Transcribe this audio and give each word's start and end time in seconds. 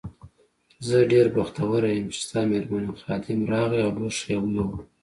زه 0.87 0.97
ډېره 1.11 1.29
بختوره 1.37 1.89
یم 1.91 2.07
چې 2.13 2.19
ستا 2.25 2.39
مېرمن 2.49 2.83
یم، 2.85 2.95
خادم 3.03 3.39
راغی 3.51 3.79
او 3.85 3.93
لوښي 4.03 4.27
یې 4.31 4.35
یووړل. 4.35 4.69